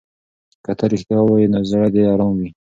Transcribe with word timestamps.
که 0.63 0.71
ته 0.77 0.85
رښتیا 0.91 1.19
ووایې 1.21 1.47
نو 1.53 1.59
زړه 1.71 1.87
دې 1.93 2.03
ارام 2.13 2.33
وي. 2.39 2.49